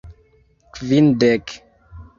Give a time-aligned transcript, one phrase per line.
[0.73, 1.45] Kvindek!